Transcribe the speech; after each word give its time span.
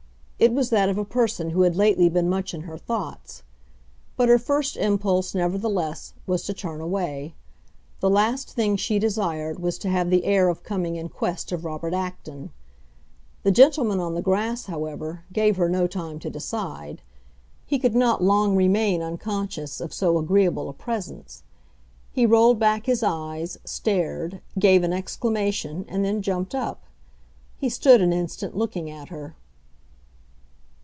It 0.43 0.53
was 0.53 0.71
that 0.71 0.89
of 0.89 0.97
a 0.97 1.05
person 1.05 1.51
who 1.51 1.61
had 1.61 1.75
lately 1.75 2.09
been 2.09 2.27
much 2.27 2.55
in 2.55 2.61
her 2.61 2.75
thoughts; 2.75 3.43
but 4.17 4.27
her 4.27 4.39
first 4.39 4.75
impulse, 4.75 5.35
nevertheless, 5.35 6.15
was 6.25 6.41
to 6.45 6.53
turn 6.55 6.81
away; 6.81 7.35
the 7.99 8.09
last 8.09 8.49
thing 8.49 8.75
she 8.75 8.97
desired 8.97 9.59
was 9.59 9.77
to 9.77 9.89
have 9.89 10.09
the 10.09 10.25
air 10.25 10.49
of 10.49 10.63
coming 10.63 10.95
in 10.95 11.09
quest 11.09 11.51
of 11.51 11.63
Robert 11.63 11.93
Acton. 11.93 12.49
The 13.43 13.51
gentleman 13.51 13.99
on 13.99 14.15
the 14.15 14.21
grass, 14.23 14.65
however, 14.65 15.25
gave 15.31 15.57
her 15.57 15.69
no 15.69 15.85
time 15.85 16.17
to 16.17 16.29
decide; 16.31 17.03
he 17.67 17.77
could 17.77 17.93
not 17.93 18.23
long 18.23 18.55
remain 18.55 19.03
unconscious 19.03 19.79
of 19.79 19.93
so 19.93 20.17
agreeable 20.17 20.69
a 20.69 20.73
presence. 20.73 21.43
He 22.11 22.25
rolled 22.25 22.57
back 22.57 22.87
his 22.87 23.03
eyes, 23.03 23.59
stared, 23.63 24.41
gave 24.57 24.81
an 24.81 24.91
exclamation, 24.91 25.85
and 25.87 26.03
then 26.03 26.23
jumped 26.23 26.55
up. 26.55 26.85
He 27.59 27.69
stood 27.69 28.01
an 28.01 28.11
instant, 28.11 28.57
looking 28.57 28.89
at 28.89 29.09
her. 29.09 29.35